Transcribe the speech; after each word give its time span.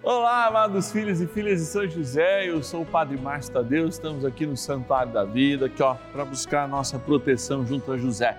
Olá, 0.00 0.46
amados 0.46 0.92
filhos 0.92 1.20
e 1.20 1.26
filhas 1.26 1.58
de 1.58 1.66
São 1.66 1.86
José, 1.88 2.48
eu 2.48 2.62
sou 2.62 2.82
o 2.82 2.86
Padre 2.86 3.16
Márcio 3.16 3.52
Tadeu, 3.52 3.88
estamos 3.88 4.24
aqui 4.24 4.46
no 4.46 4.56
Santuário 4.56 5.12
da 5.12 5.24
Vida, 5.24 5.66
aqui 5.66 5.82
ó, 5.82 5.96
para 6.12 6.24
buscar 6.24 6.62
a 6.62 6.68
nossa 6.68 7.00
proteção 7.00 7.66
junto 7.66 7.90
a 7.90 7.98
José. 7.98 8.38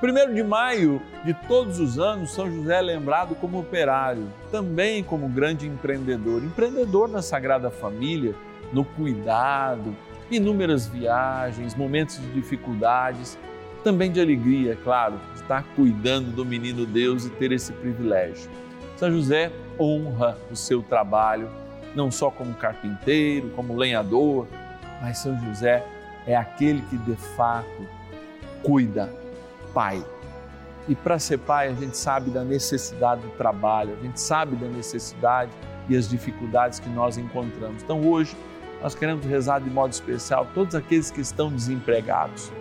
Primeiro 0.00 0.34
de 0.34 0.42
maio 0.42 1.02
de 1.22 1.34
todos 1.46 1.78
os 1.78 1.98
anos, 1.98 2.32
São 2.32 2.50
José 2.50 2.78
é 2.78 2.80
lembrado 2.80 3.34
como 3.34 3.60
operário, 3.60 4.32
também 4.50 5.04
como 5.04 5.28
grande 5.28 5.68
empreendedor, 5.68 6.42
empreendedor 6.42 7.10
da 7.10 7.20
Sagrada 7.20 7.70
Família, 7.70 8.34
no 8.72 8.82
cuidado, 8.82 9.94
inúmeras 10.30 10.86
viagens, 10.86 11.74
momentos 11.74 12.18
de 12.18 12.32
dificuldades, 12.32 13.38
também 13.84 14.10
de 14.10 14.22
alegria, 14.22 14.72
é 14.72 14.76
claro, 14.76 15.20
de 15.34 15.42
estar 15.42 15.64
cuidando 15.76 16.30
do 16.30 16.46
menino 16.46 16.86
Deus 16.86 17.26
e 17.26 17.30
ter 17.30 17.52
esse 17.52 17.74
privilégio. 17.74 18.48
São 18.96 19.10
José 19.10 19.52
honra 19.78 20.36
o 20.50 20.56
seu 20.56 20.82
trabalho, 20.82 21.50
não 21.94 22.10
só 22.10 22.30
como 22.30 22.54
carpinteiro, 22.54 23.50
como 23.50 23.76
lenhador, 23.76 24.46
mas 25.00 25.18
São 25.18 25.38
José 25.44 25.84
é 26.26 26.34
aquele 26.36 26.82
que 26.82 26.96
de 26.96 27.14
fato 27.14 27.86
cuida, 28.62 29.12
pai. 29.72 30.04
E 30.88 30.94
para 30.94 31.18
ser 31.18 31.38
pai, 31.38 31.68
a 31.68 31.74
gente 31.74 31.96
sabe 31.96 32.30
da 32.30 32.44
necessidade 32.44 33.22
do 33.22 33.30
trabalho, 33.30 33.96
a 33.98 34.02
gente 34.02 34.20
sabe 34.20 34.56
da 34.56 34.66
necessidade 34.66 35.50
e 35.88 35.96
as 35.96 36.08
dificuldades 36.08 36.78
que 36.78 36.88
nós 36.88 37.16
encontramos. 37.16 37.82
Então 37.82 38.06
hoje 38.06 38.36
nós 38.82 38.94
queremos 38.94 39.24
rezar 39.24 39.60
de 39.60 39.70
modo 39.70 39.92
especial 39.92 40.46
todos 40.54 40.74
aqueles 40.74 41.10
que 41.10 41.20
estão 41.20 41.50
desempregados 41.50 42.52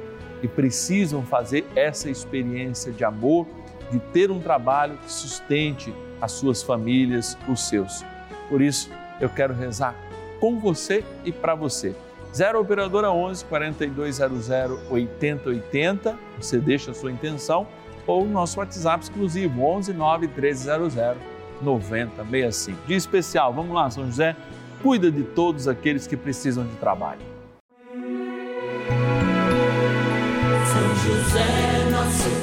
e 0.41 0.47
precisam 0.47 1.23
fazer 1.23 1.65
essa 1.75 2.09
experiência 2.09 2.91
de 2.91 3.03
amor, 3.03 3.45
de 3.91 3.99
ter 3.99 4.31
um 4.31 4.39
trabalho 4.39 4.97
que 4.97 5.11
sustente 5.11 5.93
as 6.23 6.31
suas 6.31 6.63
famílias, 6.63 7.37
os 7.49 7.67
seus. 7.67 8.05
Por 8.47 8.61
isso, 8.61 8.89
eu 9.19 9.27
quero 9.27 9.53
rezar 9.53 9.93
com 10.39 10.57
você 10.57 11.03
e 11.25 11.33
para 11.33 11.53
você. 11.53 11.93
0 12.33 12.61
Operadora 12.61 13.11
11 13.11 13.43
4200 13.43 14.49
8080, 14.89 16.17
você 16.39 16.59
deixa 16.59 16.91
a 16.91 16.93
sua 16.93 17.11
intenção, 17.11 17.67
ou 18.07 18.23
o 18.23 18.29
nosso 18.29 18.57
WhatsApp 18.59 19.03
exclusivo 19.03 19.63
11 19.63 19.91
9 19.93 20.27
1300 20.27 20.95
9065. 21.61 22.87
Dia 22.87 22.97
especial, 22.97 23.53
vamos 23.53 23.75
lá, 23.75 23.89
São 23.89 24.05
José, 24.05 24.33
cuida 24.81 25.11
de 25.11 25.23
todos 25.23 25.67
aqueles 25.67 26.07
que 26.07 26.15
precisam 26.15 26.65
de 26.65 26.75
trabalho. 26.77 27.21
São 30.65 30.95
José, 30.95 31.89
nosso 31.91 32.42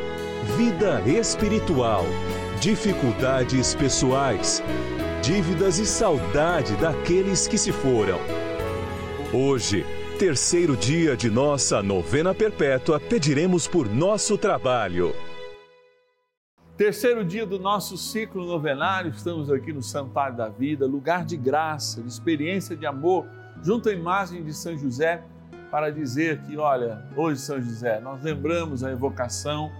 vida 0.43 1.01
espiritual, 1.07 2.03
dificuldades 2.59 3.75
pessoais, 3.75 4.61
dívidas 5.21 5.77
e 5.77 5.85
saudade 5.85 6.75
daqueles 6.77 7.47
que 7.47 7.59
se 7.59 7.71
foram. 7.71 8.17
Hoje, 9.31 9.85
terceiro 10.17 10.75
dia 10.75 11.15
de 11.15 11.29
nossa 11.29 11.83
novena 11.83 12.33
perpétua, 12.33 12.99
pediremos 12.99 13.67
por 13.67 13.87
nosso 13.87 14.35
trabalho. 14.35 15.13
Terceiro 16.75 17.23
dia 17.23 17.45
do 17.45 17.59
nosso 17.59 17.95
ciclo 17.95 18.43
novenário, 18.43 19.11
estamos 19.11 19.51
aqui 19.51 19.71
no 19.71 19.83
Santuário 19.83 20.35
da 20.35 20.49
Vida, 20.49 20.87
lugar 20.87 21.23
de 21.23 21.37
graça, 21.37 22.01
de 22.01 22.07
experiência 22.07 22.75
de 22.75 22.87
amor, 22.87 23.27
junto 23.61 23.89
à 23.89 23.93
imagem 23.93 24.43
de 24.43 24.53
São 24.55 24.75
José, 24.75 25.23
para 25.69 25.91
dizer 25.91 26.41
que, 26.41 26.57
olha, 26.57 27.05
hoje, 27.15 27.41
São 27.41 27.61
José, 27.61 27.99
nós 27.99 28.23
lembramos 28.23 28.83
a 28.83 28.91
evocação 28.91 29.71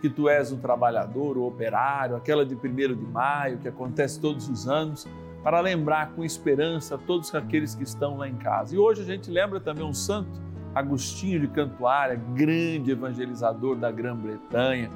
que 0.00 0.08
tu 0.08 0.28
és 0.28 0.52
um 0.52 0.58
trabalhador, 0.58 1.36
o 1.36 1.46
operário, 1.46 2.16
aquela 2.16 2.44
de 2.44 2.54
1 2.54 2.58
de 2.94 3.06
maio, 3.06 3.58
que 3.58 3.68
acontece 3.68 4.20
todos 4.20 4.48
os 4.48 4.68
anos, 4.68 5.06
para 5.42 5.60
lembrar 5.60 6.12
com 6.12 6.24
esperança 6.24 6.98
todos 6.98 7.34
aqueles 7.34 7.74
que 7.74 7.84
estão 7.84 8.16
lá 8.18 8.28
em 8.28 8.34
casa. 8.34 8.74
E 8.74 8.78
hoje 8.78 9.02
a 9.02 9.04
gente 9.04 9.30
lembra 9.30 9.60
também 9.60 9.84
um 9.84 9.94
santo, 9.94 10.40
Agostinho 10.74 11.40
de 11.40 11.48
Cantuária, 11.48 12.20
grande 12.34 12.90
evangelizador 12.90 13.76
da 13.76 13.90
Grã-Bretanha, 13.90 14.90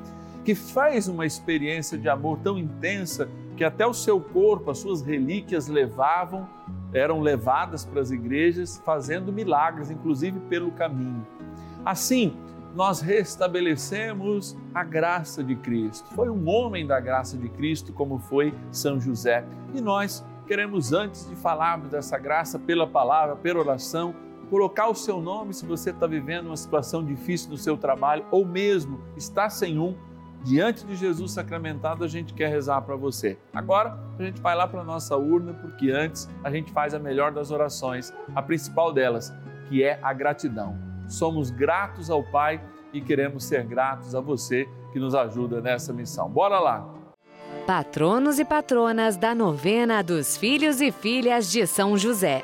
que 0.45 0.55
faz 0.55 1.09
uma 1.09 1.25
experiência 1.25 1.97
de 1.97 2.09
amor 2.09 2.39
tão 2.43 2.59
intensa 2.59 3.29
que 3.57 3.65
até 3.65 3.87
o 3.87 3.95
seu 3.95 4.21
corpo, 4.21 4.71
as 4.71 4.79
suas 4.79 5.03
relíquias 5.03 5.69
levavam, 5.69 6.49
eram 6.93 7.21
levadas 7.21 7.85
para 7.85 8.01
as 8.01 8.11
igrejas, 8.11 8.81
fazendo 8.85 9.33
milagres, 9.33 9.91
inclusive 9.91 10.41
pelo 10.41 10.71
caminho. 10.73 11.27
Assim, 11.85 12.37
nós 12.75 13.01
restabelecemos 13.01 14.57
a 14.75 14.85
graça 14.85 15.43
de 15.43 15.57
Cristo. 15.57 16.09
Foi 16.15 16.31
um 16.31 16.49
homem 16.49 16.87
da 16.87 17.01
graça 17.01 17.37
de 17.37 17.49
Cristo, 17.49 17.93
como 17.93 18.19
foi 18.19 18.55
São 18.71 19.01
José. 19.01 19.45
E 19.75 19.81
nós 19.81 20.25
queremos, 20.47 20.93
antes 20.93 21.29
de 21.29 21.37
falarmos 21.37 21.91
dessa 21.91 22.19
graça 22.19 22.59
pela 22.59 22.87
palavra, 22.87 23.37
pela 23.37 23.61
oração, 23.61 24.15
colocar 24.49 24.89
o 24.89 24.95
seu 24.95 25.21
nome 25.21 25.55
se 25.55 25.65
você 25.65 25.91
está 25.91 26.07
vivendo 26.07 26.47
uma 26.47 26.57
situação 26.57 27.05
difícil 27.05 27.51
no 27.51 27.57
seu 27.57 27.77
trabalho 27.77 28.25
ou 28.31 28.45
mesmo 28.45 29.01
está 29.17 29.49
sem 29.49 29.79
um. 29.79 29.97
Diante 30.43 30.87
de 30.87 30.97
Jesus 30.97 31.33
sacramentado, 31.33 32.03
a 32.03 32.09
gente 32.09 32.33
quer 32.33 32.49
rezar 32.49 32.81
para 32.81 32.97
você. 32.97 33.37
Agora, 33.53 33.99
a 34.19 34.23
gente 34.23 34.41
vai 34.41 34.57
lá 34.57 34.67
para 34.67 34.81
a 34.81 34.85
nossa 34.85 35.15
urna, 35.15 35.53
porque 35.53 35.91
antes 35.91 36.29
a 36.43 36.51
gente 36.51 36.73
faz 36.73 36.95
a 36.95 36.99
melhor 36.99 37.31
das 37.31 37.51
orações, 37.51 38.11
a 38.35 38.41
principal 38.41 38.91
delas, 38.91 39.33
que 39.69 39.85
é 39.85 40.01
a 40.03 40.15
gratidão. 40.15 40.90
Somos 41.11 41.51
gratos 41.51 42.09
ao 42.09 42.23
Pai 42.23 42.63
e 42.93 43.01
queremos 43.01 43.45
ser 43.45 43.65
gratos 43.65 44.15
a 44.15 44.21
você 44.21 44.69
que 44.93 44.99
nos 44.99 45.15
ajuda 45.15 45.61
nessa 45.61 45.93
missão. 45.93 46.29
Bora 46.31 46.59
lá! 46.59 46.89
Patronos 47.67 48.39
e 48.39 48.45
patronas 48.45 49.17
da 49.17 49.35
novena 49.35 50.03
dos 50.03 50.37
filhos 50.37 50.81
e 50.81 50.91
filhas 50.91 51.51
de 51.51 51.67
São 51.67 51.99
José. 51.99 52.43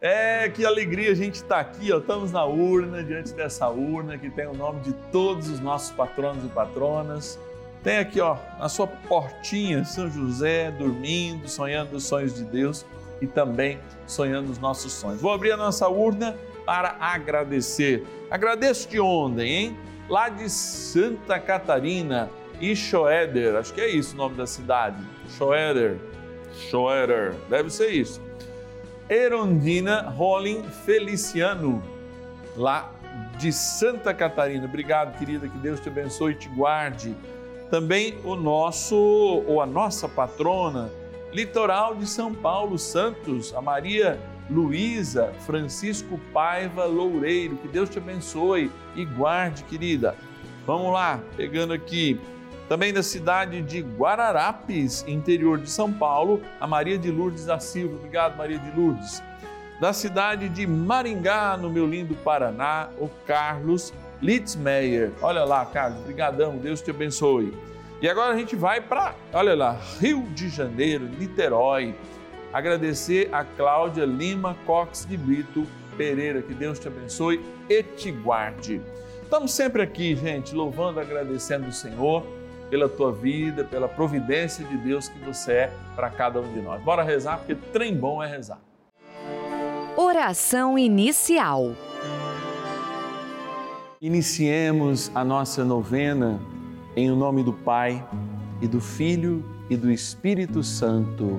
É, 0.00 0.48
que 0.48 0.64
alegria 0.64 1.10
a 1.10 1.14
gente 1.14 1.36
estar 1.36 1.58
aqui, 1.58 1.92
ó. 1.92 1.98
estamos 1.98 2.30
na 2.30 2.44
urna, 2.44 3.02
diante 3.02 3.32
dessa 3.32 3.68
urna 3.68 4.16
que 4.16 4.30
tem 4.30 4.46
o 4.46 4.54
nome 4.54 4.80
de 4.80 4.92
todos 5.10 5.48
os 5.48 5.58
nossos 5.58 5.90
patronos 5.90 6.44
e 6.44 6.48
patronas. 6.48 7.38
Tem 7.82 7.98
aqui, 7.98 8.20
ó, 8.20 8.36
na 8.58 8.68
sua 8.68 8.86
portinha, 8.86 9.84
São 9.84 10.10
José 10.10 10.70
dormindo, 10.72 11.48
sonhando 11.48 11.96
os 11.96 12.04
sonhos 12.04 12.34
de 12.34 12.44
Deus 12.44 12.84
e 13.20 13.26
também 13.26 13.78
sonhando 14.06 14.50
os 14.50 14.58
nossos 14.58 14.92
sonhos. 14.92 15.20
Vou 15.20 15.32
abrir 15.32 15.52
a 15.52 15.56
nossa 15.56 15.88
urna 15.88 16.36
para 16.66 16.96
agradecer. 17.00 18.04
Agradeço 18.30 18.88
de 18.88 18.98
onde, 19.00 19.44
hein? 19.44 19.76
Lá 20.08 20.28
de 20.28 20.50
Santa 20.50 21.38
Catarina, 21.38 22.28
Ichoeder, 22.60 23.56
acho 23.56 23.72
que 23.72 23.80
é 23.80 23.88
isso 23.88 24.14
o 24.14 24.18
nome 24.18 24.34
da 24.34 24.46
cidade. 24.46 24.96
Schoeder, 25.28 25.96
Schoeder, 26.52 27.34
deve 27.48 27.70
ser 27.70 27.90
isso. 27.90 28.20
Erondina 29.08 30.02
Rolling 30.02 30.64
Feliciano, 30.84 31.82
lá 32.56 32.92
de 33.38 33.52
Santa 33.52 34.12
Catarina. 34.12 34.64
Obrigado, 34.64 35.16
querida, 35.16 35.48
que 35.48 35.58
Deus 35.58 35.78
te 35.78 35.88
abençoe 35.88 36.32
e 36.32 36.36
te 36.36 36.48
guarde. 36.48 37.16
Também 37.70 38.18
o 38.24 38.34
nosso, 38.34 38.96
ou 38.96 39.60
a 39.60 39.66
nossa 39.66 40.08
patrona, 40.08 40.90
litoral 41.32 41.94
de 41.94 42.06
São 42.06 42.34
Paulo, 42.34 42.78
Santos, 42.78 43.54
a 43.54 43.60
Maria 43.60 44.18
Luísa 44.50 45.32
Francisco 45.40 46.20
Paiva 46.32 46.84
Loureiro. 46.84 47.56
Que 47.56 47.68
Deus 47.68 47.88
te 47.88 47.98
abençoe 47.98 48.70
e 48.94 49.04
guarde, 49.04 49.64
querida. 49.64 50.14
Vamos 50.66 50.92
lá, 50.92 51.20
pegando 51.36 51.72
aqui. 51.72 52.20
Também 52.68 52.92
da 52.92 53.02
cidade 53.02 53.62
de 53.62 53.80
Guararapes, 53.80 55.04
interior 55.06 55.58
de 55.58 55.70
São 55.70 55.92
Paulo, 55.92 56.42
a 56.60 56.66
Maria 56.66 56.98
de 56.98 57.10
Lourdes 57.10 57.46
da 57.46 57.60
Silva. 57.60 57.94
Obrigado, 57.94 58.36
Maria 58.36 58.58
de 58.58 58.78
Lourdes. 58.78 59.22
Da 59.80 59.92
cidade 59.92 60.48
de 60.48 60.66
Maringá, 60.66 61.56
no 61.56 61.70
meu 61.70 61.86
lindo 61.86 62.16
Paraná, 62.16 62.88
o 62.98 63.08
Carlos 63.24 63.92
Litzmeyer. 64.20 65.12
Olha 65.22 65.44
lá, 65.44 65.64
Carlos, 65.66 66.00
brigadão, 66.00 66.56
Deus 66.56 66.80
te 66.80 66.90
abençoe. 66.90 67.56
E 68.00 68.08
agora 68.08 68.34
a 68.34 68.36
gente 68.36 68.56
vai 68.56 68.80
para, 68.80 69.14
olha 69.32 69.54
lá, 69.54 69.78
Rio 70.00 70.22
de 70.34 70.48
Janeiro, 70.48 71.04
Niterói. 71.04 71.94
Agradecer 72.56 73.28
a 73.34 73.44
Cláudia 73.44 74.06
Lima 74.06 74.56
Cox 74.64 75.04
de 75.04 75.14
Brito 75.14 75.66
Pereira, 75.94 76.40
que 76.40 76.54
Deus 76.54 76.78
te 76.78 76.88
abençoe 76.88 77.38
e 77.68 77.82
te 77.82 78.10
guarde. 78.10 78.80
Estamos 79.22 79.52
sempre 79.52 79.82
aqui, 79.82 80.16
gente, 80.16 80.54
louvando, 80.54 80.98
agradecendo 80.98 81.68
o 81.68 81.72
Senhor 81.72 82.24
pela 82.70 82.88
tua 82.88 83.12
vida, 83.12 83.62
pela 83.62 83.86
providência 83.86 84.64
de 84.64 84.74
Deus 84.78 85.06
que 85.06 85.18
você 85.18 85.52
é 85.52 85.72
para 85.94 86.08
cada 86.08 86.40
um 86.40 86.50
de 86.54 86.62
nós. 86.62 86.82
Bora 86.82 87.02
rezar, 87.02 87.36
porque 87.40 87.54
trem 87.74 87.94
bom 87.94 88.22
é 88.22 88.26
rezar. 88.26 88.58
Oração 89.94 90.78
inicial. 90.78 91.74
Iniciemos 94.00 95.10
a 95.14 95.22
nossa 95.22 95.62
novena 95.62 96.40
em 96.96 97.10
o 97.10 97.16
nome 97.16 97.42
do 97.42 97.52
Pai 97.52 98.02
e 98.62 98.66
do 98.66 98.80
Filho 98.80 99.44
e 99.68 99.76
do 99.76 99.90
Espírito 99.90 100.62
Santo. 100.62 101.38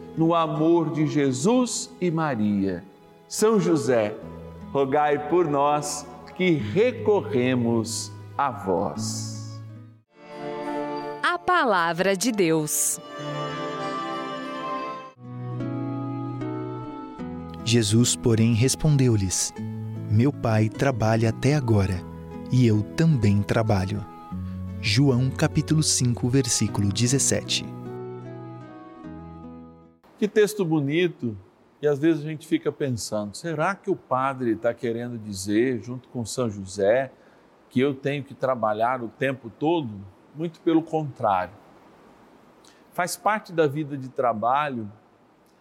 no 0.17 0.33
amor 0.35 0.91
de 0.91 1.07
Jesus 1.07 1.89
e 1.99 2.11
Maria. 2.11 2.83
São 3.27 3.59
José, 3.59 4.15
rogai 4.71 5.29
por 5.29 5.47
nós 5.47 6.05
que 6.35 6.51
recorremos 6.51 8.11
a 8.37 8.51
vós. 8.51 9.61
A 11.23 11.37
Palavra 11.37 12.15
de 12.15 12.31
Deus. 12.31 12.99
Jesus, 17.63 18.15
porém, 18.15 18.53
respondeu-lhes: 18.53 19.53
Meu 20.09 20.33
Pai 20.33 20.67
trabalha 20.67 21.29
até 21.29 21.55
agora, 21.55 22.03
e 22.51 22.65
eu 22.65 22.81
também 22.81 23.41
trabalho. 23.41 24.05
João 24.81 25.29
capítulo 25.29 25.83
5, 25.83 26.27
versículo 26.27 26.91
17. 26.91 27.80
Que 30.21 30.27
texto 30.27 30.63
bonito! 30.63 31.35
E 31.81 31.87
às 31.87 31.97
vezes 31.97 32.23
a 32.23 32.27
gente 32.27 32.45
fica 32.45 32.71
pensando: 32.71 33.35
será 33.35 33.73
que 33.73 33.89
o 33.89 33.95
padre 33.95 34.51
está 34.51 34.71
querendo 34.71 35.17
dizer, 35.17 35.81
junto 35.81 36.07
com 36.09 36.23
São 36.23 36.47
José, 36.47 37.11
que 37.71 37.79
eu 37.79 37.95
tenho 37.95 38.23
que 38.23 38.35
trabalhar 38.35 39.01
o 39.01 39.07
tempo 39.07 39.49
todo? 39.49 39.89
Muito 40.35 40.61
pelo 40.61 40.83
contrário. 40.83 41.55
Faz 42.91 43.17
parte 43.17 43.51
da 43.51 43.65
vida 43.65 43.97
de 43.97 44.09
trabalho 44.09 44.91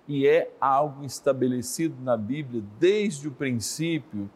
e 0.07 0.27
é 0.27 0.53
algo 0.61 1.07
estabelecido 1.07 1.97
na 2.03 2.19
Bíblia 2.19 2.63
desde 2.79 3.29
o 3.29 3.33
princípio, 3.33 4.29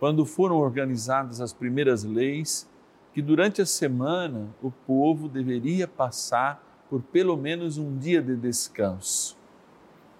quando 0.00 0.24
foram 0.24 0.56
organizadas 0.56 1.38
as 1.38 1.52
primeiras 1.52 2.02
leis, 2.02 2.66
que 3.12 3.20
durante 3.20 3.60
a 3.60 3.66
semana 3.66 4.48
o 4.62 4.70
povo 4.70 5.28
deveria 5.28 5.86
passar 5.86 6.64
por 6.88 7.02
pelo 7.02 7.36
menos 7.36 7.76
um 7.76 7.98
dia 7.98 8.22
de 8.22 8.34
descanso. 8.34 9.36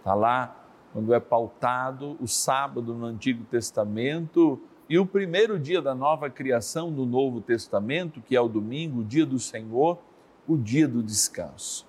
Está 0.07 0.15
lá 0.15 0.55
quando 0.93 1.13
é 1.13 1.19
pautado 1.19 2.17
o 2.21 2.29
sábado 2.29 2.95
no 2.95 3.07
Antigo 3.07 3.43
Testamento 3.43 4.63
e 4.89 5.01
o 5.01 5.05
primeiro 5.05 5.59
dia 5.59 5.83
da 5.83 5.97
nova 5.97 6.31
criação 6.31 6.93
no 6.93 7.05
Novo 7.05 7.41
Testamento, 7.41 8.21
que 8.21 8.37
é 8.37 8.41
o 8.41 8.47
domingo, 8.47 9.01
o 9.01 9.05
dia 9.05 9.27
do 9.27 9.41
Senhor, 9.41 9.99
o 10.47 10.57
dia 10.57 10.87
do 10.87 11.03
descanso. 11.03 11.85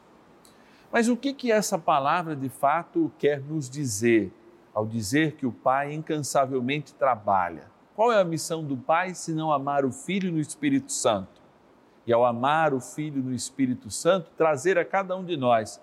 Mas 0.91 1.07
o 1.07 1.15
que 1.15 1.31
que 1.31 1.51
essa 1.51 1.77
palavra 1.77 2.35
de 2.35 2.49
fato 2.49 3.11
quer 3.19 3.39
nos 3.39 3.69
dizer 3.69 4.33
ao 4.73 4.87
dizer 4.87 5.33
que 5.33 5.45
o 5.45 5.51
Pai 5.51 5.93
incansavelmente 5.93 6.95
trabalha? 6.95 7.69
Qual 7.95 8.11
é 8.11 8.19
a 8.19 8.25
missão 8.25 8.63
do 8.63 8.75
Pai 8.75 9.13
se 9.13 9.31
não 9.31 9.51
amar 9.51 9.85
o 9.85 9.91
Filho 9.91 10.31
no 10.31 10.39
Espírito 10.39 10.91
Santo? 10.91 11.39
E 12.07 12.11
ao 12.11 12.25
amar 12.25 12.73
o 12.73 12.81
Filho 12.81 13.21
no 13.21 13.31
Espírito 13.31 13.91
Santo, 13.91 14.31
trazer 14.35 14.75
a 14.79 14.83
cada 14.83 15.15
um 15.15 15.23
de 15.23 15.37
nós, 15.37 15.79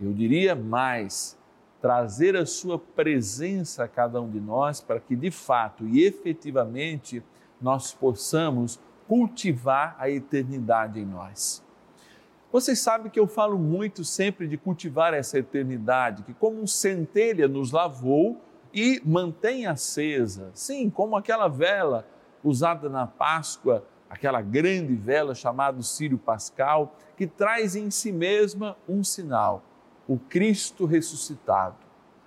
eu 0.00 0.12
diria 0.12 0.54
mais, 0.54 1.36
trazer 1.80 2.36
a 2.36 2.46
sua 2.46 2.78
presença 2.78 3.84
a 3.84 3.88
cada 3.88 4.20
um 4.20 4.30
de 4.30 4.40
nós 4.40 4.80
para 4.80 5.00
que 5.00 5.14
de 5.14 5.30
fato 5.30 5.86
e 5.86 6.02
efetivamente 6.04 7.22
nós 7.60 7.92
possamos 7.92 8.80
cultivar 9.06 9.96
a 9.98 10.10
eternidade 10.10 10.98
em 10.98 11.04
nós. 11.04 11.64
Vocês 12.50 12.78
sabem 12.78 13.10
que 13.10 13.20
eu 13.20 13.26
falo 13.26 13.58
muito 13.58 14.04
sempre 14.04 14.48
de 14.48 14.56
cultivar 14.56 15.12
essa 15.12 15.38
eternidade, 15.38 16.22
que 16.22 16.32
como 16.32 16.60
um 16.60 16.66
centelha 16.66 17.46
nos 17.46 17.70
lavou 17.70 18.40
e 18.72 19.00
mantém 19.04 19.66
acesa, 19.66 20.50
sim, 20.54 20.88
como 20.88 21.16
aquela 21.16 21.48
vela 21.48 22.06
usada 22.42 22.88
na 22.88 23.06
Páscoa, 23.06 23.84
aquela 24.08 24.40
grande 24.40 24.94
vela 24.94 25.34
chamada 25.34 25.82
Sírio 25.82 26.18
Pascal, 26.18 26.96
que 27.16 27.26
traz 27.26 27.74
em 27.76 27.90
si 27.90 28.12
mesma 28.12 28.76
um 28.88 29.02
sinal 29.02 29.62
o 30.08 30.18
Cristo 30.18 30.84
ressuscitado, 30.84 31.76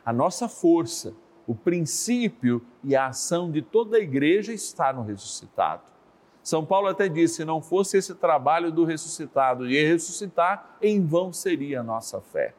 a 0.05 0.12
nossa 0.12 0.48
força, 0.48 1.13
o 1.48 1.55
princípio 1.55 2.62
e 2.83 2.95
a 2.95 3.07
ação 3.07 3.50
de 3.50 3.62
toda 3.62 3.98
a 3.98 4.00
igreja 4.00 4.53
está 4.53 4.93
no 4.93 5.03
ressuscitado. 5.03 5.83
São 6.43 6.65
Paulo 6.65 6.88
até 6.88 7.07
disse: 7.07 7.36
se 7.36 7.45
não 7.45 7.62
fosse 7.62 7.98
esse 7.98 8.15
trabalho 8.15 8.71
do 8.71 8.83
ressuscitado 8.86 9.69
e 9.69 9.83
ressuscitar, 9.83 10.77
em 10.81 11.05
vão 11.05 11.33
seria 11.33 11.81
a 11.81 11.83
nossa 11.83 12.21
fé. 12.21 12.53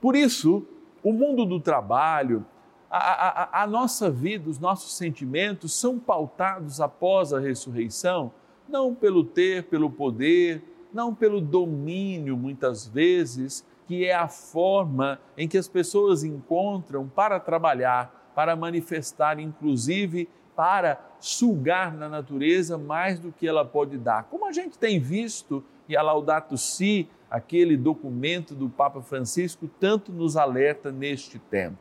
Por 0.00 0.14
isso, 0.14 0.66
o 1.02 1.12
mundo 1.12 1.44
do 1.44 1.60
trabalho, 1.60 2.44
a, 2.90 2.98
a, 2.98 3.62
a, 3.62 3.66
nossa 3.66 4.10
vida, 4.10 4.48
os 4.48 4.58
nossos 4.58 4.96
sentimentos 4.96 5.74
são 5.74 5.98
pautados 5.98 6.80
após 6.80 7.32
a 7.32 7.40
ressurreição, 7.40 8.32
não 8.68 8.94
pelo 8.94 9.24
ter, 9.24 9.64
pelo 9.64 9.90
poder, 9.90 10.62
não 10.92 11.14
pelo 11.14 11.40
domínio, 11.40 12.36
muitas 12.36 12.86
vezes, 12.86 13.64
que 13.88 14.04
é 14.04 14.14
a 14.14 14.28
forma 14.28 15.18
em 15.34 15.48
que 15.48 15.56
as 15.56 15.66
pessoas 15.66 16.22
encontram 16.22 17.08
para 17.08 17.40
trabalhar, 17.40 18.30
para 18.34 18.54
manifestar, 18.54 19.40
inclusive 19.40 20.28
para 20.54 21.00
sugar 21.18 21.94
na 21.94 22.06
natureza 22.06 22.76
mais 22.76 23.18
do 23.18 23.32
que 23.32 23.48
ela 23.48 23.64
pode 23.64 23.96
dar. 23.96 24.24
Como 24.24 24.46
a 24.46 24.52
gente 24.52 24.76
tem 24.76 25.00
visto, 25.00 25.64
e 25.88 25.96
a 25.96 26.02
Laudato 26.02 26.58
Si, 26.58 27.08
aquele 27.30 27.78
documento 27.78 28.54
do 28.54 28.68
Papa 28.68 29.00
Francisco, 29.00 29.66
tanto 29.80 30.12
nos 30.12 30.36
alerta 30.36 30.92
neste 30.92 31.38
tempo. 31.38 31.78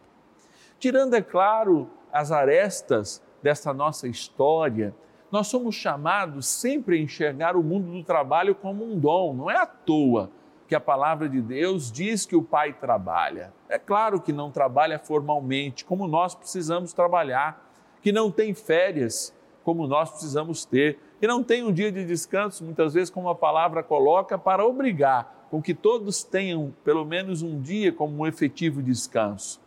Tirando, 0.79 1.13
é 1.13 1.21
claro, 1.21 1.89
as 2.09 2.31
arestas 2.31 3.21
dessa 3.43 3.73
nossa 3.73 4.07
história, 4.07 4.95
nós 5.29 5.47
somos 5.47 5.75
chamados 5.75 6.47
sempre 6.47 6.97
a 6.97 7.01
enxergar 7.01 7.57
o 7.57 7.63
mundo 7.63 7.91
do 7.91 8.01
trabalho 8.01 8.55
como 8.55 8.85
um 8.85 8.97
dom, 8.97 9.33
não 9.33 9.51
é 9.51 9.57
à 9.57 9.65
toa 9.65 10.31
que 10.67 10.75
a 10.75 10.79
palavra 10.79 11.29
de 11.29 11.41
Deus 11.41 11.91
diz 11.91 12.25
que 12.25 12.36
o 12.36 12.43
pai 12.43 12.74
trabalha. 12.74 13.53
É 13.69 13.79
claro 13.79 14.19
que 14.19 14.33
não 14.33 14.51
trabalha 14.51 15.00
formalmente, 15.00 15.86
como 15.86 16.07
nós 16.07 16.36
precisamos 16.36 16.93
trabalhar, 16.93 17.71
que 18.01 18.12
não 18.12 18.29
tem 18.29 18.53
férias, 18.53 19.33
como 19.63 19.88
nós 19.88 20.09
precisamos 20.09 20.65
ter, 20.65 21.00
que 21.19 21.27
não 21.27 21.43
tem 21.43 21.63
um 21.63 21.71
dia 21.71 21.91
de 21.91 22.05
descanso, 22.05 22.63
muitas 22.63 22.93
vezes, 22.93 23.09
como 23.09 23.29
a 23.29 23.36
palavra 23.36 23.81
coloca, 23.81 24.38
para 24.38 24.65
obrigar 24.65 25.47
com 25.50 25.62
que 25.62 25.74
todos 25.74 26.24
tenham 26.24 26.74
pelo 26.83 27.05
menos 27.05 27.41
um 27.41 27.62
dia 27.62 27.91
como 27.91 28.17
um 28.17 28.27
efetivo 28.27 28.83
descanso. 28.83 29.62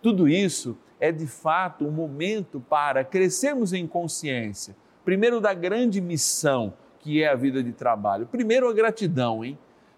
Tudo 0.00 0.28
isso 0.28 0.76
é 1.00 1.10
de 1.10 1.26
fato 1.26 1.86
um 1.86 1.90
momento 1.90 2.60
para 2.60 3.04
crescermos 3.04 3.72
em 3.72 3.86
consciência, 3.86 4.76
primeiro 5.04 5.40
da 5.40 5.52
grande 5.52 6.00
missão 6.00 6.72
que 7.06 7.22
é 7.22 7.28
a 7.28 7.36
vida 7.36 7.62
de 7.62 7.72
trabalho. 7.72 8.26
Primeiro 8.26 8.68
a 8.68 8.72
gratidão, 8.72 9.44
hein? 9.44 9.56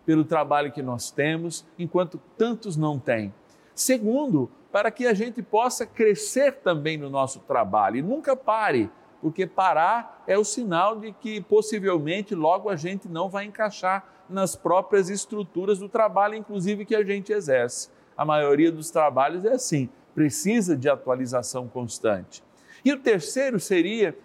Pelo 0.09 0.25
trabalho 0.25 0.73
que 0.73 0.81
nós 0.81 1.11
temos, 1.11 1.67
enquanto 1.79 2.19
tantos 2.39 2.79
não 2.79 2.99
têm. 2.99 3.31
Segundo, 3.75 4.51
para 4.73 4.91
que 4.91 5.07
a 5.07 5.13
gente 5.13 5.43
possa 5.43 5.85
crescer 5.85 6.61
também 6.63 6.97
no 6.97 7.11
nosso 7.11 7.41
trabalho 7.41 7.97
e 7.99 8.03
nunca 8.03 8.35
pare, 8.35 8.91
porque 9.21 9.47
parar 9.47 10.25
é 10.27 10.39
o 10.39 10.45
sinal 10.45 10.99
de 10.99 11.13
que 11.13 11.43
possivelmente 11.43 12.35
logo 12.35 12.71
a 12.71 12.75
gente 12.75 13.07
não 13.07 13.29
vai 13.29 13.45
encaixar 13.45 14.03
nas 14.31 14.57
próprias 14.57 15.11
estruturas 15.11 15.79
do 15.79 15.91
trabalho, 15.91 16.37
inclusive 16.37 16.87
que 16.87 16.97
a 16.97 17.05
gente 17.05 17.31
exerce. 17.31 17.91
A 18.17 18.25
maioria 18.25 18.73
dos 18.73 18.91
trabalhos 18.91 19.45
é 19.45 19.53
assim, 19.53 19.91
precisa 20.15 20.75
de 20.75 20.89
atualização 20.89 21.69
constante. 21.69 22.43
E 22.83 22.95
o 22.95 22.99
terceiro 22.99 23.61
seria 23.61 24.17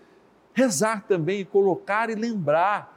rezar 0.54 1.04
também 1.06 1.42
e 1.42 1.46
colocar 1.46 2.10
e 2.10 2.16
lembrar 2.16 2.93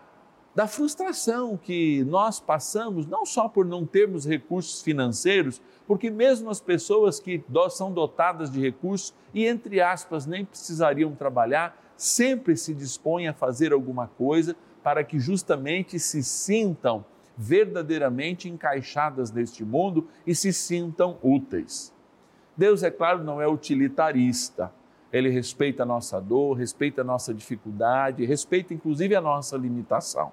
da 0.56 0.66
frustração 0.66 1.54
que 1.54 2.02
nós 2.04 2.40
passamos, 2.40 3.06
não 3.06 3.26
só 3.26 3.46
por 3.46 3.66
não 3.66 3.84
termos 3.84 4.24
recursos 4.24 4.80
financeiros, 4.80 5.60
porque 5.86 6.08
mesmo 6.08 6.48
as 6.48 6.62
pessoas 6.62 7.20
que 7.20 7.44
são 7.70 7.92
dotadas 7.92 8.50
de 8.50 8.58
recursos 8.58 9.14
e, 9.34 9.46
entre 9.46 9.82
aspas, 9.82 10.24
nem 10.24 10.46
precisariam 10.46 11.14
trabalhar, 11.14 11.78
sempre 11.94 12.56
se 12.56 12.72
dispõem 12.72 13.28
a 13.28 13.34
fazer 13.34 13.70
alguma 13.70 14.06
coisa 14.06 14.56
para 14.82 15.04
que 15.04 15.18
justamente 15.18 15.98
se 15.98 16.24
sintam 16.24 17.04
verdadeiramente 17.36 18.48
encaixadas 18.48 19.30
neste 19.30 19.62
mundo 19.62 20.08
e 20.26 20.34
se 20.34 20.54
sintam 20.54 21.18
úteis. 21.22 21.92
Deus, 22.56 22.82
é 22.82 22.90
claro, 22.90 23.22
não 23.22 23.42
é 23.42 23.46
utilitarista. 23.46 24.72
Ele 25.12 25.28
respeita 25.28 25.82
a 25.82 25.86
nossa 25.86 26.18
dor, 26.18 26.54
respeita 26.54 27.02
a 27.02 27.04
nossa 27.04 27.34
dificuldade, 27.34 28.24
respeita 28.24 28.72
inclusive 28.72 29.14
a 29.14 29.20
nossa 29.20 29.54
limitação 29.58 30.32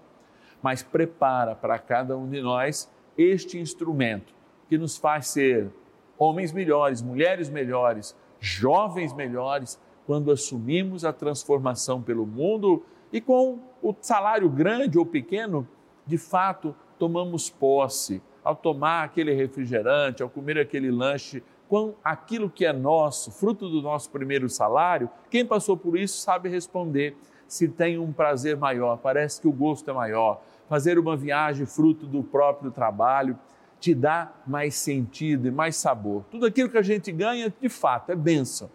mas 0.64 0.82
prepara 0.82 1.54
para 1.54 1.78
cada 1.78 2.18
um 2.18 2.28
de 2.28 2.42
nós 2.42 2.90
este 3.18 3.60
instrumento 3.60 4.34
que 4.68 4.78
nos 4.78 4.98
faz 4.98 5.28
ser 5.28 5.70
homens 6.18 6.52
melhores, 6.52 7.02
mulheres 7.02 7.50
melhores, 7.50 8.16
jovens 8.40 9.14
melhores, 9.14 9.80
quando 10.06 10.32
assumimos 10.32 11.06
a 11.06 11.14
transformação 11.14 12.02
pelo 12.02 12.26
mundo 12.26 12.84
e 13.12 13.22
com 13.22 13.60
o 13.82 13.94
salário 14.02 14.50
grande 14.50 14.98
ou 14.98 15.06
pequeno, 15.06 15.68
de 16.06 16.18
fato, 16.18 16.76
tomamos 16.98 17.50
posse. 17.50 18.22
Ao 18.44 18.56
tomar 18.56 19.04
aquele 19.04 19.34
refrigerante, 19.34 20.22
ao 20.22 20.30
comer 20.30 20.58
aquele 20.58 20.92
lanche, 20.92 21.42
com 21.70 21.96
aquilo 22.04 22.50
que 22.50 22.66
é 22.66 22.74
nosso, 22.74 23.32
fruto 23.32 23.70
do 23.70 23.82
nosso 23.82 24.10
primeiro 24.10 24.50
salário, 24.50 25.10
quem 25.30 25.46
passou 25.46 25.78
por 25.78 25.98
isso 25.98 26.18
sabe 26.18 26.50
responder. 26.50 27.16
Se 27.48 27.68
tem 27.68 27.98
um 27.98 28.12
prazer 28.12 28.58
maior, 28.58 28.98
parece 28.98 29.40
que 29.40 29.48
o 29.48 29.52
gosto 29.52 29.90
é 29.90 29.94
maior, 29.94 30.42
fazer 30.68 30.98
uma 30.98 31.16
viagem 31.16 31.66
fruto 31.66 32.06
do 32.06 32.24
próprio 32.24 32.72
trabalho 32.72 33.38
te 33.80 33.94
dá 33.94 34.32
mais 34.48 34.76
sentido 34.76 35.48
e 35.48 35.52
mais 35.52 35.76
sabor. 35.76 36.24
Tudo 36.32 36.46
aquilo 36.46 36.70
que 36.70 36.78
a 36.78 36.82
gente 36.82 37.12
ganha, 37.12 37.54
de 37.60 37.68
fato, 37.68 38.12
é 38.12 38.16
bênção. 38.16 38.70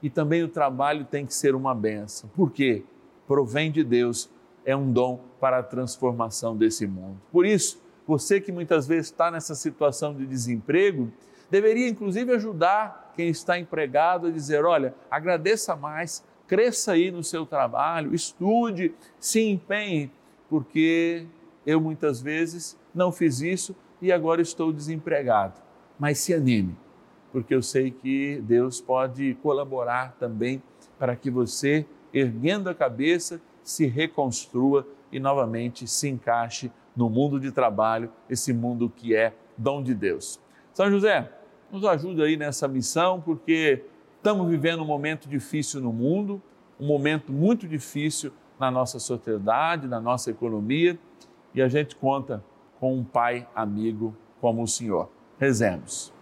E 0.00 0.08
também 0.08 0.42
o 0.42 0.48
trabalho 0.48 1.04
tem 1.04 1.26
que 1.26 1.34
ser 1.34 1.54
uma 1.54 1.74
bênção. 1.74 2.30
Por 2.34 2.50
quê? 2.52 2.84
Provém 3.26 3.72
de 3.72 3.82
Deus, 3.82 4.30
é 4.64 4.76
um 4.76 4.92
dom 4.92 5.20
para 5.40 5.58
a 5.58 5.62
transformação 5.62 6.56
desse 6.56 6.86
mundo. 6.86 7.20
Por 7.32 7.44
isso, 7.44 7.82
você 8.06 8.40
que 8.40 8.52
muitas 8.52 8.86
vezes 8.86 9.06
está 9.06 9.30
nessa 9.30 9.54
situação 9.54 10.14
de 10.14 10.26
desemprego, 10.26 11.10
deveria 11.50 11.88
inclusive 11.88 12.32
ajudar 12.32 13.12
quem 13.16 13.28
está 13.28 13.58
empregado 13.58 14.28
a 14.28 14.30
dizer: 14.30 14.64
olha, 14.64 14.94
agradeça 15.10 15.76
mais, 15.76 16.24
cresça 16.46 16.92
aí 16.92 17.10
no 17.10 17.22
seu 17.22 17.46
trabalho, 17.46 18.14
estude, 18.14 18.94
se 19.18 19.40
empenhe, 19.40 20.10
porque 20.52 21.24
eu 21.64 21.80
muitas 21.80 22.20
vezes 22.20 22.78
não 22.94 23.10
fiz 23.10 23.40
isso 23.40 23.74
e 24.02 24.12
agora 24.12 24.42
estou 24.42 24.70
desempregado. 24.70 25.58
Mas 25.98 26.18
se 26.18 26.34
anime, 26.34 26.76
porque 27.32 27.54
eu 27.54 27.62
sei 27.62 27.90
que 27.90 28.38
Deus 28.42 28.78
pode 28.78 29.32
colaborar 29.42 30.14
também 30.20 30.62
para 30.98 31.16
que 31.16 31.30
você, 31.30 31.86
erguendo 32.12 32.68
a 32.68 32.74
cabeça, 32.74 33.40
se 33.62 33.86
reconstrua 33.86 34.86
e 35.10 35.18
novamente 35.18 35.86
se 35.86 36.10
encaixe 36.10 36.70
no 36.94 37.08
mundo 37.08 37.40
de 37.40 37.50
trabalho, 37.50 38.12
esse 38.28 38.52
mundo 38.52 38.92
que 38.94 39.16
é 39.16 39.32
dom 39.56 39.82
de 39.82 39.94
Deus. 39.94 40.38
São 40.74 40.90
José, 40.90 41.32
nos 41.70 41.82
ajuda 41.86 42.24
aí 42.24 42.36
nessa 42.36 42.68
missão, 42.68 43.22
porque 43.22 43.86
estamos 44.18 44.46
vivendo 44.50 44.82
um 44.82 44.86
momento 44.86 45.30
difícil 45.30 45.80
no 45.80 45.94
mundo, 45.94 46.42
um 46.78 46.86
momento 46.86 47.32
muito 47.32 47.66
difícil 47.66 48.30
na 48.62 48.70
nossa 48.70 49.00
sociedade, 49.00 49.88
na 49.88 50.00
nossa 50.00 50.30
economia 50.30 50.96
e 51.52 51.60
a 51.60 51.66
gente 51.66 51.96
conta 51.96 52.44
com 52.78 52.96
um 52.96 53.02
pai 53.02 53.44
amigo 53.56 54.14
como 54.40 54.62
o 54.62 54.68
Senhor. 54.68 55.08
Rezemos. 55.36 56.12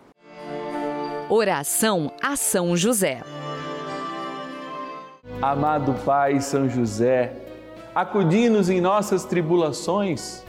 Oração 1.29 2.11
a 2.23 2.37
São 2.37 2.75
José. 2.75 3.21
Amado 5.43 5.93
Pai 6.03 6.41
São 6.41 6.67
José, 6.67 7.37
acudi-nos 7.95 8.71
em 8.71 8.81
nossas 8.81 9.27
tribulações 9.27 10.43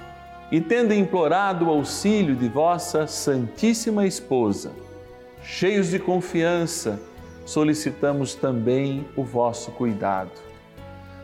e, 0.50 0.62
tendo 0.62 0.94
implorado 0.94 1.66
o 1.66 1.70
auxílio 1.70 2.38
de 2.38 2.48
vossa 2.48 3.06
Santíssima 3.06 4.08
Esposa, 4.08 4.72
cheios 5.44 5.90
de 5.90 6.00
confiança, 6.00 6.98
solicitamos 7.46 8.34
também 8.34 9.06
o 9.18 9.26
vosso 9.26 9.72
cuidado. 9.72 10.51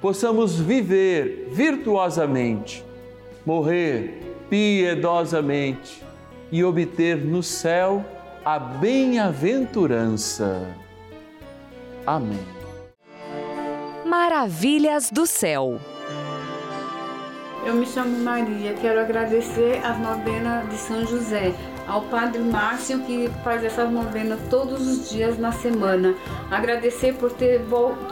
possamos 0.00 0.58
viver 0.58 1.48
virtuosamente, 1.50 2.82
morrer 3.44 4.22
piedosamente 4.48 6.02
e 6.50 6.64
obter 6.64 7.22
no 7.24 7.42
céu 7.42 8.02
a 8.44 8.58
bem-aventurança. 8.58 10.66
Amém. 12.06 12.46
Maravilhas 14.06 15.10
do 15.10 15.26
céu. 15.26 15.78
Eu 17.66 17.74
me 17.74 17.84
chamo 17.84 18.16
Maria, 18.20 18.72
quero 18.80 19.00
agradecer 19.00 19.84
as 19.84 19.98
novenas 19.98 20.70
de 20.70 20.76
São 20.76 21.04
José, 21.04 21.52
ao 21.88 22.02
Padre 22.02 22.40
Márcio 22.40 23.00
que 23.00 23.30
faz 23.42 23.64
essas 23.64 23.90
novenas 23.90 24.38
todos 24.50 24.86
os 24.86 25.10
dias 25.10 25.38
na 25.38 25.50
semana. 25.50 26.14
Agradecer 26.50 27.14
por 27.14 27.32
ter, 27.32 27.62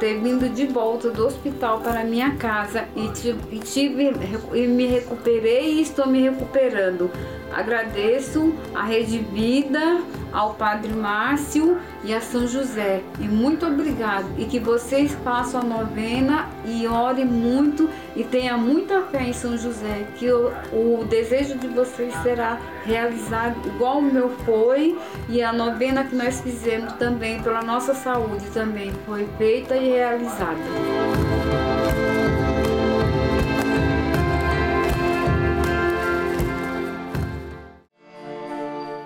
ter 0.01 0.19
vindo 0.21 0.49
de 0.49 0.67
volta 0.67 1.11
do 1.11 1.27
hospital 1.27 1.81
para 1.81 2.03
minha 2.03 2.35
casa 2.37 2.89
e, 2.97 3.09
tive, 3.11 3.39
e, 3.53 3.59
tive, 3.59 4.13
e 4.55 4.67
me 4.67 4.87
recuperei 4.87 5.75
e 5.75 5.83
estou 5.83 6.07
me 6.07 6.23
recuperando. 6.23 7.11
Agradeço 7.53 8.55
a 8.75 8.83
Rede 8.83 9.19
Vida, 9.19 10.01
ao 10.33 10.55
Padre 10.55 10.93
Márcio 10.93 11.79
e 12.05 12.15
a 12.15 12.21
São 12.21 12.47
José. 12.47 13.03
E 13.19 13.25
muito 13.29 13.67
obrigado. 13.67 14.27
E 14.39 14.45
que 14.45 14.59
vocês 14.59 15.17
façam 15.25 15.61
a 15.61 15.65
novena 15.65 16.49
e 16.65 16.87
orem 16.87 17.25
muito 17.25 17.89
e 18.15 18.25
tenham 18.25 18.59
muita 18.59 19.03
fé 19.03 19.23
em 19.23 19.33
São 19.33 19.57
José, 19.57 20.07
que 20.17 20.31
o, 20.31 20.53
o 20.73 21.05
desejo 21.05 21.57
de 21.59 21.69
vocês 21.69 22.15
será 22.23 22.59
realizado 22.85 23.57
igual 23.67 23.99
o 23.99 24.03
meu 24.03 24.31
foi 24.45 24.97
e 25.29 25.43
a 25.43 25.53
novena 25.53 26.05
que 26.05 26.15
nós 26.15 26.41
fizemos 26.41 26.93
também 26.95 27.43
pela 27.43 27.63
nossa 27.63 27.95
saúde 27.95 28.47
também 28.55 28.93
foi 29.05 29.29
feita 29.37 29.77
e 29.77 29.91
realizada. 29.91 31.26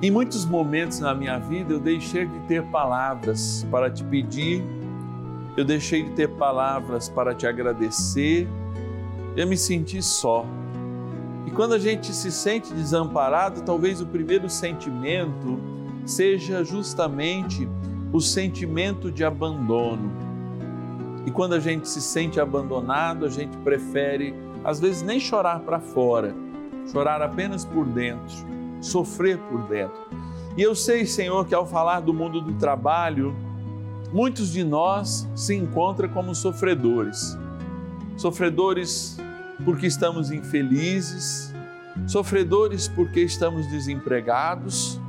em 0.00 0.12
muitos 0.12 0.44
momentos 0.44 1.00
na 1.00 1.12
minha 1.12 1.38
vida 1.38 1.72
eu 1.72 1.80
deixei 1.80 2.24
de 2.24 2.38
ter 2.40 2.62
palavras 2.66 3.66
para 3.68 3.90
te 3.90 4.04
pedir, 4.04 4.62
eu 5.56 5.64
deixei 5.64 6.04
de 6.04 6.10
ter 6.10 6.28
palavras 6.28 7.08
para 7.08 7.34
te 7.34 7.48
agradecer, 7.48 8.46
eu 9.36 9.46
me 9.46 9.56
senti 9.56 10.00
só. 10.00 10.46
E 11.46 11.50
quando 11.50 11.74
a 11.74 11.78
gente 11.80 12.14
se 12.14 12.30
sente 12.30 12.72
desamparado, 12.72 13.62
talvez 13.62 14.00
o 14.00 14.06
primeiro 14.06 14.48
sentimento 14.48 15.58
seja 16.06 16.62
justamente 16.62 17.68
o 18.12 18.20
sentimento 18.20 19.10
de 19.10 19.24
abandono. 19.24 20.12
E 21.26 21.30
quando 21.32 21.54
a 21.54 21.60
gente 21.60 21.88
se 21.88 22.00
sente 22.00 22.38
abandonado, 22.38 23.24
a 23.24 23.28
gente 23.28 23.56
prefere, 23.58 24.32
às 24.64 24.78
vezes, 24.78 25.02
nem 25.02 25.18
chorar 25.18 25.60
para 25.60 25.80
fora, 25.80 26.34
chorar 26.92 27.20
apenas 27.20 27.64
por 27.64 27.84
dentro 27.84 28.57
sofrer 28.80 29.38
por 29.38 29.62
dentro. 29.68 29.98
E 30.56 30.62
eu 30.62 30.74
sei, 30.74 31.06
Senhor, 31.06 31.46
que 31.46 31.54
ao 31.54 31.66
falar 31.66 32.00
do 32.00 32.12
mundo 32.12 32.40
do 32.40 32.52
trabalho, 32.54 33.34
muitos 34.12 34.50
de 34.50 34.64
nós 34.64 35.28
se 35.34 35.54
encontram 35.54 36.08
como 36.08 36.34
sofredores. 36.34 37.38
Sofredores 38.16 39.18
porque 39.64 39.86
estamos 39.86 40.30
infelizes, 40.30 41.54
sofredores 42.06 42.88
porque 42.88 43.20
estamos 43.20 43.66
desempregados, 43.68 45.00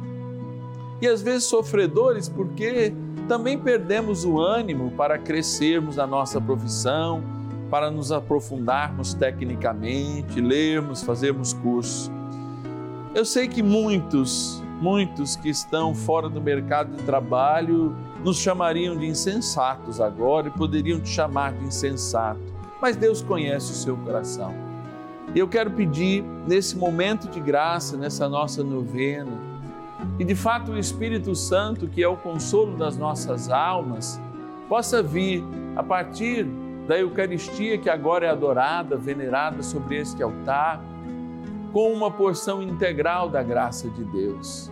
e 1.02 1.08
às 1.08 1.22
vezes 1.22 1.46
sofredores 1.46 2.28
porque 2.28 2.94
também 3.28 3.58
perdemos 3.58 4.26
o 4.26 4.40
ânimo 4.40 4.92
para 4.92 5.18
crescermos 5.18 5.96
na 5.96 6.06
nossa 6.06 6.42
profissão, 6.42 7.24
para 7.70 7.90
nos 7.90 8.12
aprofundarmos 8.12 9.14
tecnicamente, 9.14 10.42
lermos, 10.42 11.04
fazermos 11.04 11.54
cursos. 11.54 12.12
Eu 13.20 13.26
sei 13.26 13.50
que 13.50 13.62
muitos, 13.62 14.64
muitos 14.80 15.36
que 15.36 15.50
estão 15.50 15.94
fora 15.94 16.30
do 16.30 16.40
mercado 16.40 16.96
de 16.96 17.04
trabalho 17.04 17.94
nos 18.24 18.38
chamariam 18.38 18.96
de 18.96 19.08
insensatos 19.08 20.00
agora 20.00 20.48
e 20.48 20.52
poderiam 20.52 21.02
te 21.02 21.10
chamar 21.10 21.52
de 21.52 21.66
insensato, 21.66 22.40
mas 22.82 22.96
Deus 22.96 23.22
conhece 23.22 23.74
o 23.74 23.76
seu 23.76 23.98
coração. 23.98 24.56
E 25.36 25.40
eu 25.40 25.50
quero 25.50 25.70
pedir, 25.72 26.24
nesse 26.48 26.78
momento 26.78 27.28
de 27.28 27.42
graça, 27.42 27.98
nessa 27.98 28.30
nossa 28.30 28.64
novena, 28.64 29.38
e 30.18 30.24
de 30.24 30.34
fato 30.34 30.72
o 30.72 30.80
Espírito 30.80 31.36
Santo, 31.36 31.90
que 31.90 32.02
é 32.02 32.08
o 32.08 32.16
consolo 32.16 32.78
das 32.78 32.96
nossas 32.96 33.50
almas, 33.50 34.18
possa 34.70 35.04
vir 35.04 35.44
a 35.76 35.84
partir 35.84 36.48
da 36.88 36.98
Eucaristia 36.98 37.78
que 37.78 37.90
agora 37.90 38.28
é 38.28 38.30
adorada, 38.30 38.96
venerada 38.96 39.62
sobre 39.62 39.98
este 39.98 40.24
altar 40.24 40.82
com 41.72 41.92
uma 41.94 42.10
porção 42.10 42.62
integral 42.62 43.30
da 43.30 43.44
graça 43.44 43.90
de 43.90 44.04
Deus, 44.04 44.72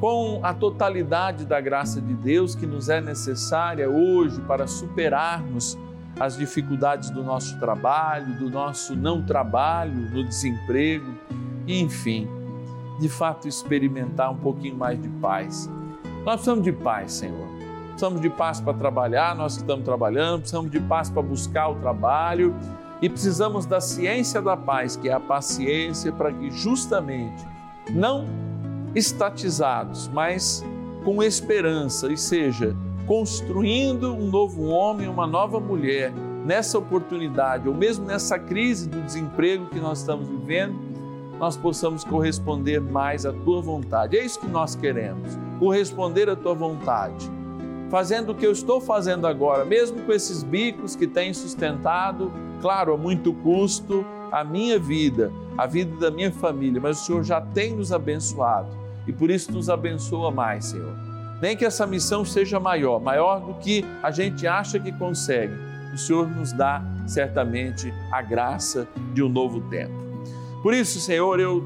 com 0.00 0.40
a 0.42 0.52
totalidade 0.52 1.44
da 1.44 1.60
graça 1.60 2.00
de 2.00 2.14
Deus 2.14 2.54
que 2.54 2.66
nos 2.66 2.88
é 2.88 3.00
necessária 3.00 3.88
hoje 3.88 4.40
para 4.42 4.66
superarmos 4.66 5.78
as 6.18 6.36
dificuldades 6.36 7.10
do 7.10 7.22
nosso 7.22 7.58
trabalho, 7.58 8.34
do 8.38 8.50
nosso 8.50 8.96
não 8.96 9.22
trabalho, 9.24 10.10
no 10.10 10.24
desemprego, 10.24 11.14
enfim, 11.66 12.28
de 12.98 13.08
fato 13.08 13.46
experimentar 13.46 14.30
um 14.30 14.36
pouquinho 14.36 14.76
mais 14.76 15.00
de 15.00 15.08
paz. 15.08 15.70
Nós 16.24 16.34
precisamos 16.34 16.64
de 16.64 16.72
paz, 16.72 17.12
Senhor. 17.12 17.48
Precisamos 17.88 18.20
de 18.20 18.30
paz 18.30 18.60
para 18.60 18.74
trabalhar, 18.74 19.34
nós 19.34 19.56
que 19.56 19.62
estamos 19.62 19.84
trabalhando, 19.84 20.40
precisamos 20.40 20.70
de 20.70 20.80
paz 20.80 21.08
para 21.08 21.22
buscar 21.22 21.68
o 21.68 21.76
trabalho 21.76 22.54
e 23.02 23.08
precisamos 23.08 23.66
da 23.66 23.80
ciência 23.80 24.42
da 24.42 24.56
paz, 24.56 24.96
que 24.96 25.08
é 25.08 25.12
a 25.12 25.20
paciência, 25.20 26.12
para 26.12 26.32
que 26.32 26.50
justamente 26.50 27.46
não 27.90 28.26
estatizados, 28.94 30.08
mas 30.08 30.64
com 31.04 31.22
esperança, 31.22 32.12
e 32.12 32.16
seja, 32.16 32.76
construindo 33.06 34.14
um 34.14 34.28
novo 34.28 34.64
homem, 34.66 35.08
uma 35.08 35.26
nova 35.26 35.58
mulher 35.58 36.12
nessa 36.44 36.78
oportunidade, 36.78 37.68
ou 37.68 37.74
mesmo 37.74 38.04
nessa 38.04 38.38
crise 38.38 38.88
do 38.88 39.00
desemprego 39.02 39.66
que 39.66 39.78
nós 39.78 40.00
estamos 40.00 40.28
vivendo, 40.28 40.78
nós 41.38 41.56
possamos 41.56 42.04
corresponder 42.04 42.80
mais 42.80 43.24
à 43.24 43.32
tua 43.32 43.62
vontade. 43.62 44.16
É 44.16 44.24
isso 44.24 44.38
que 44.38 44.46
nós 44.46 44.74
queremos, 44.74 45.38
corresponder 45.58 46.28
à 46.28 46.36
tua 46.36 46.54
vontade. 46.54 47.30
Fazendo 47.90 48.30
o 48.30 48.34
que 48.34 48.46
eu 48.46 48.52
estou 48.52 48.80
fazendo 48.80 49.26
agora, 49.26 49.64
mesmo 49.64 50.00
com 50.02 50.12
esses 50.12 50.42
bicos 50.42 50.94
que 50.94 51.06
têm 51.06 51.34
sustentado 51.34 52.32
claro, 52.60 52.94
a 52.94 52.96
muito 52.96 53.32
custo, 53.32 54.04
a 54.30 54.44
minha 54.44 54.78
vida, 54.78 55.32
a 55.56 55.66
vida 55.66 55.96
da 55.96 56.10
minha 56.10 56.30
família, 56.30 56.80
mas 56.80 57.00
o 57.00 57.04
Senhor 57.04 57.24
já 57.24 57.40
tem 57.40 57.74
nos 57.74 57.92
abençoado 57.92 58.68
e 59.06 59.12
por 59.12 59.30
isso 59.30 59.50
nos 59.52 59.68
abençoa 59.68 60.30
mais, 60.30 60.66
Senhor. 60.66 60.94
Nem 61.40 61.56
que 61.56 61.64
essa 61.64 61.86
missão 61.86 62.24
seja 62.24 62.60
maior, 62.60 63.00
maior 63.00 63.40
do 63.40 63.54
que 63.54 63.84
a 64.02 64.10
gente 64.10 64.46
acha 64.46 64.78
que 64.78 64.92
consegue, 64.92 65.54
o 65.92 65.98
Senhor 65.98 66.28
nos 66.28 66.52
dá 66.52 66.82
certamente 67.06 67.92
a 68.12 68.22
graça 68.22 68.86
de 69.12 69.22
um 69.22 69.28
novo 69.28 69.60
tempo. 69.62 69.94
Por 70.62 70.74
isso, 70.74 71.00
Senhor, 71.00 71.40
eu 71.40 71.60